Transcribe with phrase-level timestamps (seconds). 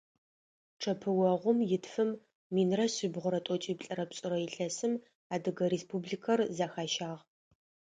[0.81, 2.09] Чъэпыогъум итфым
[2.53, 4.93] минрэ шъибгьурэ тӀокӀиплӀырэ пшӀырэ илъэсым
[5.33, 7.19] Адыгэ Республикэр зэхащагъ.